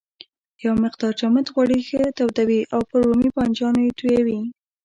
یو 0.65 0.73
مقدار 0.83 1.13
جامد 1.19 1.47
غوړي 1.53 1.79
ښه 1.87 2.01
تودوي 2.17 2.61
او 2.73 2.81
پر 2.89 2.99
رومي 3.07 3.29
بانجانو 3.35 3.79
یې 3.85 3.91
تویوي. 3.99 4.39